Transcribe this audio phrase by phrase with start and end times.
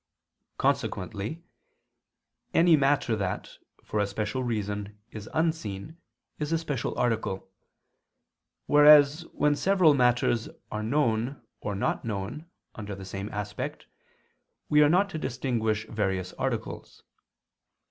[0.57, 1.43] Consequently
[2.55, 5.95] any matter that, for a special reason, is unseen,
[6.39, 7.51] is a special article;
[8.65, 13.85] whereas when several matters are known or not known, under the same aspect,
[14.69, 17.03] we are not to distinguish various articles.